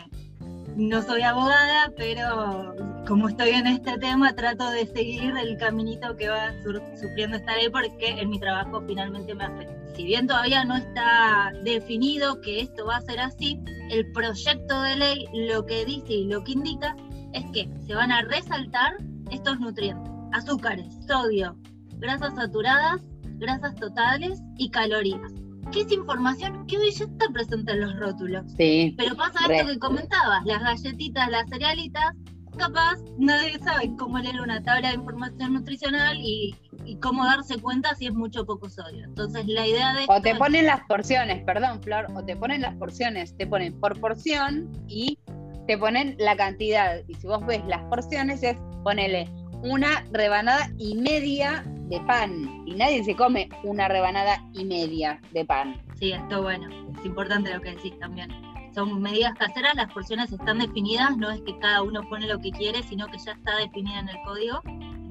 [0.76, 2.74] no soy abogada, pero
[3.06, 7.56] como estoy en este tema, trato de seguir el caminito que va sur- sufriendo esta
[7.56, 9.74] ley porque en mi trabajo finalmente me afecta.
[9.94, 13.58] Si bien todavía no está definido que esto va a ser así,
[13.90, 16.94] el proyecto de ley lo que dice y lo que indica
[17.32, 18.96] es que se van a resaltar
[19.30, 21.56] estos nutrientes, azúcares, sodio,
[21.98, 23.00] grasas saturadas,
[23.38, 25.32] grasas totales y calorías.
[25.72, 28.44] Que es información que hoy ya está presente en los rótulos.
[28.56, 28.94] Sí.
[28.96, 32.14] Pero pasa esto que comentabas, las galletitas, las cerealitas,
[32.56, 36.54] capaz nadie sabe cómo leer una tabla de información nutricional y,
[36.86, 39.04] y cómo darse cuenta si es mucho o poco sodio.
[39.04, 40.06] Entonces la idea de...
[40.08, 43.78] O te es- ponen las porciones, perdón, Flor, o te ponen las porciones, te ponen
[43.78, 45.18] por porción y
[45.66, 47.00] te ponen la cantidad.
[47.08, 49.28] Y si vos ves las porciones, es ponele
[49.62, 52.62] una rebanada y media de pan.
[52.66, 55.80] Y nadie se come una rebanada y media de pan.
[55.98, 56.68] Sí, esto bueno,
[56.98, 58.28] es importante lo que decís también.
[58.74, 62.50] Son medidas caseras, las porciones están definidas, no es que cada uno pone lo que
[62.50, 64.60] quiere, sino que ya está definida en el código.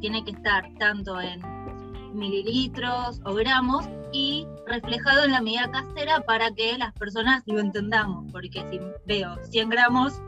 [0.01, 1.41] Tiene que estar tanto en
[2.13, 8.31] mililitros o gramos y reflejado en la medida casera para que las personas lo entendamos,
[8.31, 10.21] porque si veo 100 gramos,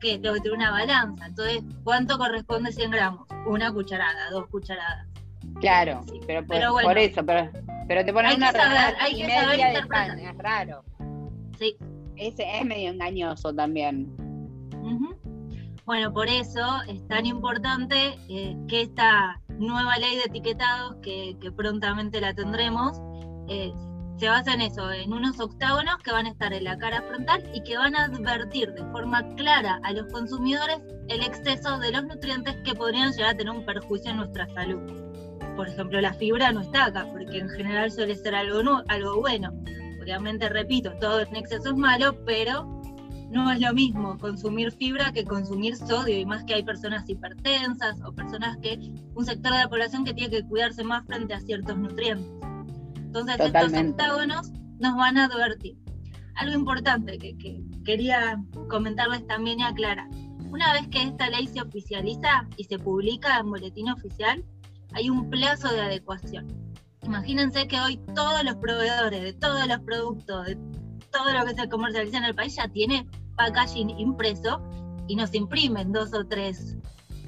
[0.00, 1.26] que tengo que tener una balanza.
[1.26, 3.28] Entonces, ¿cuánto corresponde 100 gramos?
[3.46, 5.11] Una cucharada, dos cucharadas.
[5.60, 6.88] Claro, Sí, pero, por, pero bueno.
[6.88, 7.50] por eso, pero,
[7.88, 10.18] pero te ponen Hay que una saber, rebanada hay que saber interpretar.
[10.18, 10.84] es raro.
[11.58, 11.76] Sí,
[12.16, 14.08] Ese es medio engañoso también.
[15.84, 21.50] Bueno, por eso es tan importante eh, que esta nueva ley de etiquetados, que, que
[21.50, 23.00] prontamente la tendremos,
[23.48, 23.72] eh,
[24.16, 27.42] se basa en eso, en unos octágonos que van a estar en la cara frontal
[27.52, 30.78] y que van a advertir de forma clara a los consumidores
[31.08, 35.11] el exceso de los nutrientes que podrían llegar a tener un perjuicio en nuestra salud.
[35.56, 39.20] Por ejemplo, la fibra no está acá, porque en general suele ser algo, nu- algo
[39.20, 39.50] bueno.
[40.02, 42.80] Obviamente, repito, todo en exceso es malo, pero
[43.30, 48.00] no es lo mismo consumir fibra que consumir sodio, y más que hay personas hipertensas
[48.02, 48.78] o personas que,
[49.14, 52.26] un sector de la población que tiene que cuidarse más frente a ciertos nutrientes.
[52.96, 53.76] Entonces Totalmente.
[53.78, 55.76] estos octágonos nos van a advertir.
[56.34, 60.08] Algo importante que, que quería comentarles también y aclarar.
[60.50, 64.42] Una vez que esta ley se oficializa y se publica en boletín oficial,
[64.94, 66.46] hay un plazo de adecuación.
[67.02, 70.56] Imagínense que hoy todos los proveedores de todos los productos, de
[71.10, 74.60] todo lo que se comercializa en el país ya tiene packaging impreso
[75.08, 76.76] y no se imprimen dos o tres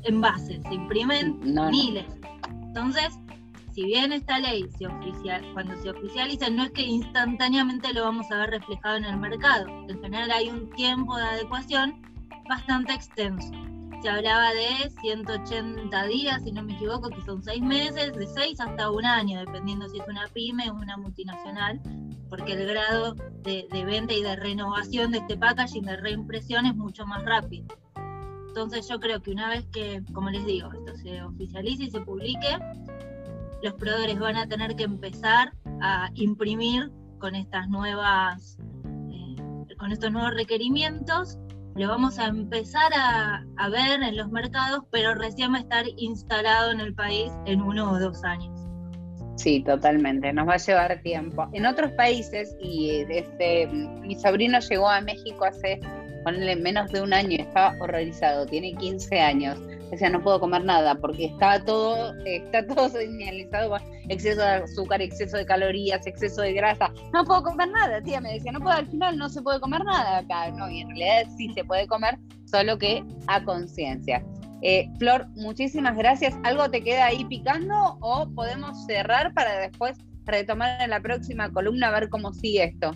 [0.04, 1.70] envases, se imprimen No, no.
[1.70, 2.06] miles.
[2.50, 3.18] Entonces,
[3.74, 8.30] si bien esta ley se oficial, cuando se oficializa, no es que instantáneamente lo vamos
[8.30, 9.66] a ver reflejado en el mercado.
[9.88, 12.00] En general hay un tiempo de adecuación
[12.48, 13.50] bastante extenso.
[14.04, 18.60] Se hablaba de 180 días, si no me equivoco, que son seis meses, de seis
[18.60, 21.80] hasta un año, dependiendo si es una pyme o una multinacional,
[22.28, 27.06] porque el grado de, venta y de renovación de este packaging, de reimpresión, es mucho
[27.06, 27.66] más rápido.
[28.48, 32.02] Entonces yo creo que una vez que, como les digo, esto se oficialice y se
[32.02, 32.58] publique,
[33.62, 38.58] los proveedores van a tener que empezar a imprimir con estas nuevas,
[39.10, 41.38] eh, con estos nuevos requerimientos
[41.76, 45.84] lo vamos a empezar a, a ver en los mercados, pero recién va a estar
[45.96, 48.54] instalado en el país en uno o dos años.
[49.36, 51.48] Sí, totalmente, nos va a llevar tiempo.
[51.52, 55.80] En otros países, y desde mi sobrino llegó a México hace
[56.24, 59.58] ponle menos de un año, estaba horrorizado, tiene 15 años.
[59.90, 63.76] Decía, no puedo comer nada porque está todo, está todo señalizado
[64.08, 66.90] exceso de azúcar, exceso de calorías, exceso de grasa.
[67.12, 69.84] No puedo comer nada, tía, me decía, no puedo, al final no se puede comer
[69.84, 70.50] nada acá.
[70.50, 74.24] No, y en realidad sí se puede comer, solo que a conciencia.
[74.62, 76.34] Eh, Flor, muchísimas gracias.
[76.42, 81.88] ¿Algo te queda ahí picando o podemos cerrar para después retomar en la próxima columna
[81.88, 82.92] a ver cómo sigue esto?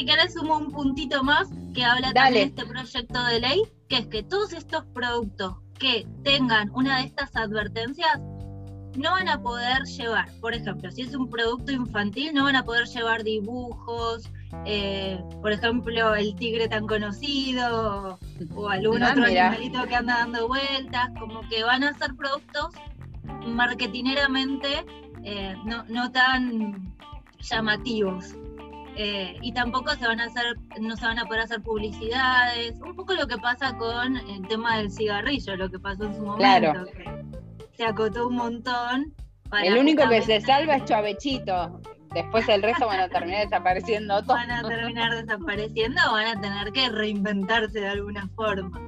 [0.00, 3.98] Si querés sumo un puntito más que habla también de este proyecto de ley, que
[3.98, 8.18] es que todos estos productos que tengan una de estas advertencias
[8.96, 12.64] no van a poder llevar, por ejemplo, si es un producto infantil, no van a
[12.64, 14.26] poder llevar dibujos,
[14.64, 18.18] eh, por ejemplo, el tigre tan conocido
[18.54, 22.70] o algún otro animalito que anda dando vueltas, como que van a ser productos
[23.46, 24.82] marketineramente
[25.24, 26.96] eh, no, no, tan
[27.42, 28.34] llamativos.
[28.96, 32.94] Eh, y tampoco se van a hacer, no se van a poder hacer publicidades, un
[32.94, 36.84] poco lo que pasa con el tema del cigarrillo, lo que pasó en su momento,
[36.92, 37.24] que
[37.76, 39.14] se acotó un montón.
[39.62, 41.80] el único que se salva es Chavechito,
[42.12, 44.26] después el resto van a terminar desapareciendo todos.
[44.36, 48.80] Van a terminar desapareciendo o van a tener que reinventarse de alguna forma.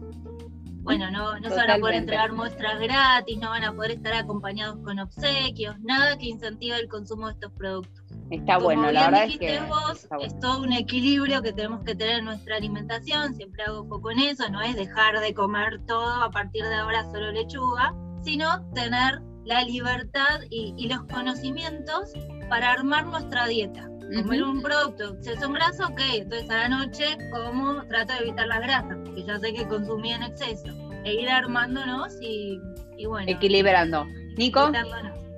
[0.83, 4.15] Bueno, no, no se van a poder entregar muestras gratis, no van a poder estar
[4.15, 8.02] acompañados con obsequios, nada que incentive el consumo de estos productos.
[8.33, 12.21] Está bueno, la verdad es que vos, es todo un equilibrio que tenemos que tener
[12.21, 16.31] en nuestra alimentación, siempre hago foco en eso, no es dejar de comer todo a
[16.31, 22.15] partir de ahora solo lechuga, sino tener la libertad y, los conocimientos
[22.49, 23.87] para armar nuestra dieta.
[24.23, 28.47] Comer un producto exceso en grasa, ok, entonces a la noche como trato de evitar
[28.47, 30.69] las grasas, porque ya sé que consumí en exceso,
[31.05, 32.59] e ir armándonos y,
[33.07, 33.31] bueno.
[33.31, 34.07] Equilibrando.
[34.39, 34.71] Nico.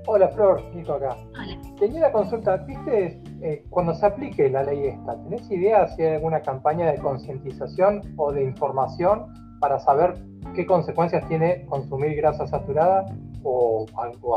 [0.06, 1.16] Hola Flor, Nico acá.
[1.78, 6.16] Tenía la consulta, ¿viste eh, cuando se aplique la ley esta, ¿tenés idea si hay
[6.16, 10.14] alguna campaña de concientización o de información para saber
[10.54, 13.06] qué consecuencias tiene consumir grasa saturada
[13.42, 13.86] o,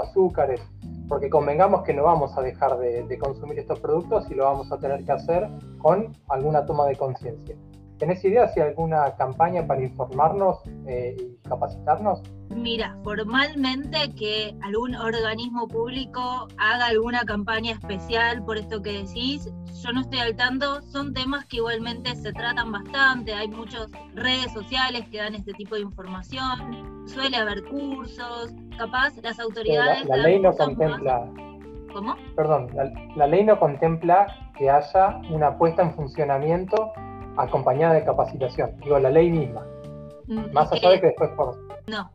[0.01, 0.61] azúcares?
[1.09, 4.77] Porque convengamos que no vamos a dejar de consumir estos productos y lo vamos a
[4.77, 5.49] tener que hacer
[5.79, 7.55] con alguna toma de conciencia.
[7.97, 12.21] ¿Tenés idea si hay alguna campaña para informarnos eh, y capacitarnos?
[12.49, 19.51] Mira, formalmente que algún organismo público haga alguna campaña especial por esto que decís,
[19.83, 24.51] yo no estoy al tanto, son temas que igualmente se tratan bastante, hay muchas redes
[24.53, 30.05] sociales que dan este tipo de información, suele haber cursos, capaz las autoridades...
[30.05, 31.29] La, ley no contempla...
[31.93, 32.15] ¿Cómo?
[32.35, 36.91] Perdón, la, la ley no contempla que haya una puesta en funcionamiento
[37.37, 38.77] acompañada de capacitación.
[38.83, 39.65] Digo, la ley misma.
[40.27, 41.57] Mm, Más allá de que después por...
[41.87, 42.11] No,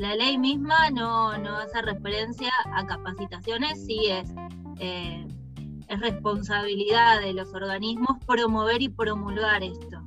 [0.00, 4.32] la ley misma no, no hace referencia a capacitaciones, sí es,
[4.78, 5.26] eh,
[5.88, 10.02] es responsabilidad de los organismos promover y promulgar esto.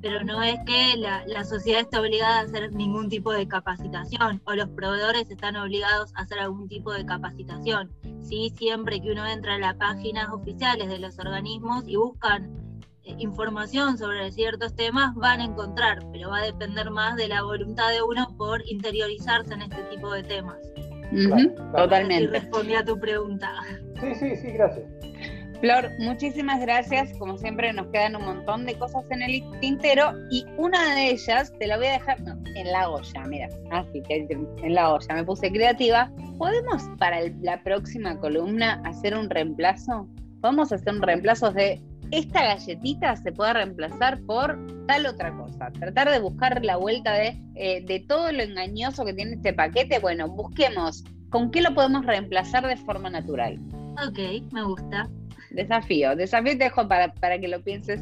[0.00, 4.42] Pero no es que la, la, sociedad está obligada a hacer ningún tipo de capacitación
[4.44, 7.92] o los proveedores están obligados a hacer algún tipo de capacitación.
[8.22, 12.69] Sí, siempre que uno entra a las páginas oficiales de los organismos y buscan
[13.18, 17.90] información sobre ciertos temas van a encontrar, pero va a depender más de la voluntad
[17.90, 20.58] de uno por interiorizarse en este tipo de temas.
[21.74, 22.24] Totalmente.
[22.24, 23.50] Y respondí a tu pregunta.
[24.00, 24.86] Sí, sí, sí, gracias.
[25.60, 27.12] Flor, muchísimas gracias.
[27.18, 31.52] Como siempre, nos quedan un montón de cosas en el tintero y una de ellas
[31.58, 32.18] te la voy a dejar
[32.56, 33.24] en la olla.
[33.26, 36.10] Mira, así que en la olla me puse creativa.
[36.38, 40.08] ¿Podemos para la próxima columna hacer un reemplazo?
[40.40, 45.70] Vamos a hacer un reemplazo de esta galletita se puede reemplazar por tal otra cosa.
[45.72, 49.98] Tratar de buscar la vuelta de, eh, de todo lo engañoso que tiene este paquete.
[49.98, 53.58] Bueno, busquemos con qué lo podemos reemplazar de forma natural.
[54.06, 55.08] Ok, me gusta.
[55.50, 58.00] Desafío, desafío te dejo para, para que lo pienses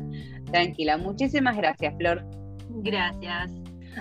[0.50, 0.98] tranquila.
[0.98, 2.24] Muchísimas gracias, Flor.
[2.68, 3.50] Gracias.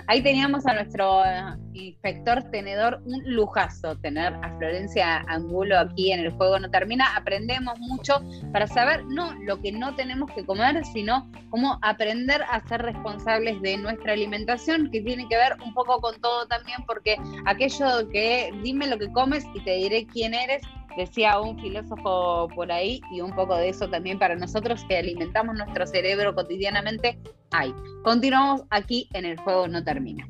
[0.06, 6.20] Ahí teníamos a nuestro eh, inspector tenedor, un lujazo tener a Florencia Angulo aquí en
[6.20, 7.16] el juego no termina.
[7.16, 8.22] Aprendemos mucho
[8.52, 13.60] para saber no lo que no tenemos que comer, sino cómo aprender a ser responsables
[13.62, 18.50] de nuestra alimentación, que tiene que ver un poco con todo también, porque aquello que
[18.62, 20.62] dime lo que comes y te diré quién eres,
[20.98, 25.56] decía un filósofo por ahí, y un poco de eso también para nosotros que alimentamos
[25.56, 27.18] nuestro cerebro cotidianamente,
[27.52, 27.72] hay.
[28.02, 30.28] Continuamos aquí en el juego no termina.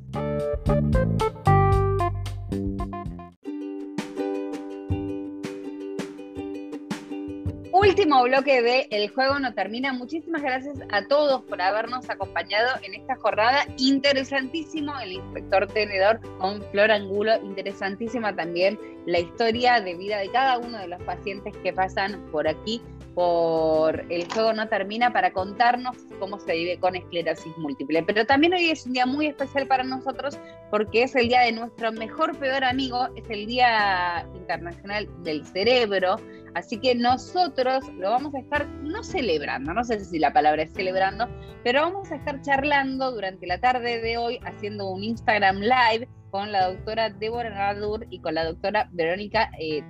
[7.80, 9.92] Último bloque de El juego no termina.
[9.92, 13.66] Muchísimas gracias a todos por habernos acompañado en esta jornada.
[13.76, 17.36] Interesantísimo el inspector tenedor con Flor Angulo.
[17.44, 22.48] Interesantísima también la historia de vida de cada uno de los pacientes que pasan por
[22.48, 22.82] aquí
[23.18, 28.04] por El juego no termina para contarnos cómo se vive con esclerosis múltiple.
[28.04, 30.38] Pero también hoy es un día muy especial para nosotros
[30.70, 36.20] porque es el día de nuestro mejor peor amigo, es el Día Internacional del Cerebro.
[36.54, 37.67] Así que nosotros
[37.98, 41.28] lo vamos a estar no celebrando, no sé si la palabra es celebrando,
[41.64, 46.52] pero vamos a estar charlando durante la tarde de hoy haciendo un Instagram Live con
[46.52, 49.82] la doctora Débora Nadur y con la doctora Verónica eh,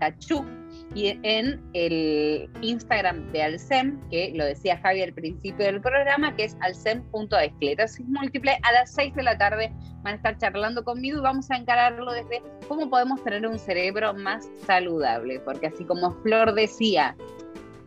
[0.95, 6.45] y en el Instagram de Alcem, que lo decía Javi al principio del programa, que
[6.45, 9.73] es alcem.esclerosis múltiple, a las 6 de la tarde
[10.03, 14.15] van a estar charlando conmigo y vamos a encararlo desde cómo podemos tener un cerebro
[14.15, 17.17] más saludable, porque así como Flor decía,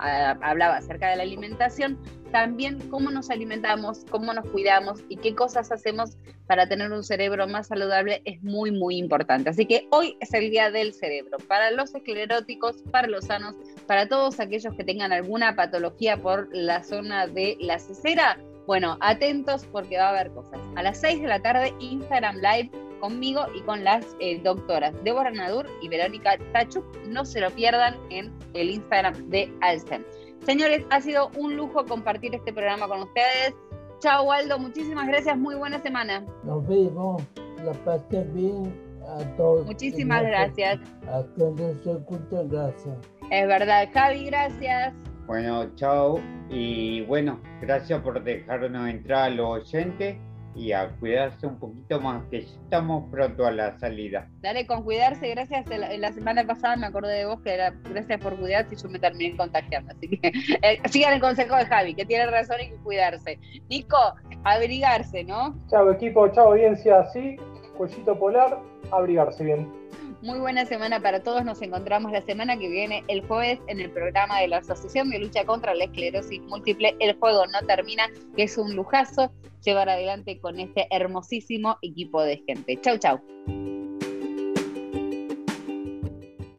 [0.02, 1.98] hablaba acerca de la alimentación,
[2.32, 7.48] también cómo nos alimentamos, cómo nos cuidamos y qué cosas hacemos para tener un cerebro
[7.48, 9.50] más saludable es muy, muy importante.
[9.50, 11.38] Así que hoy es el día del cerebro.
[11.48, 16.84] Para los escleróticos, para los sanos, para todos aquellos que tengan alguna patología por la
[16.84, 20.60] zona de la cesera, bueno, atentos porque va a haber cosas.
[20.76, 22.72] A las 6 de la tarde, Instagram Live
[23.02, 26.86] conmigo y con las eh, doctoras Débora Nadur y Verónica Tachuk.
[27.08, 30.06] No se lo pierdan en el Instagram de Alcem.
[30.46, 33.54] Señores, ha sido un lujo compartir este programa con ustedes.
[34.00, 34.58] Chao, Waldo.
[34.58, 35.38] Muchísimas gracias.
[35.38, 36.26] Muy buena semana.
[36.44, 37.22] Nos vemos.
[37.64, 38.74] La pasé bien
[39.08, 39.66] a todos.
[39.66, 40.80] Muchísimas gracias.
[41.08, 42.98] A todos se escuchan, gracias.
[43.30, 43.90] Es verdad.
[43.94, 44.94] Javi, gracias.
[45.28, 46.20] Bueno, chao.
[46.50, 50.18] Y bueno, gracias por dejarnos entrar a los oyentes
[50.56, 54.28] y a cuidarse un poquito más, que estamos pronto a la salida.
[54.42, 55.66] Dale con cuidarse, gracias.
[55.70, 59.00] La, semana pasada me acordé de vos que era gracias por cuidarse y yo me
[59.00, 59.94] terminé contagiando.
[59.94, 60.28] Así que
[60.62, 63.40] eh, sigan el consejo de Javi, que tiene razón y que cuidarse.
[63.70, 63.98] Nico,
[64.44, 65.56] abrigarse, ¿no?
[65.70, 67.38] Chao equipo, chao audiencia, sí,
[67.78, 68.60] cuellito polar,
[68.92, 69.82] abrigarse bien.
[70.22, 71.44] Muy buena semana para todos.
[71.44, 75.18] Nos encontramos la semana que viene, el jueves, en el programa de la Asociación de
[75.18, 76.96] Lucha contra la Esclerosis Múltiple.
[77.00, 79.32] El juego no termina, que es un lujazo
[79.64, 82.80] llevar adelante con este hermosísimo equipo de gente.
[82.82, 83.20] Chau, chau.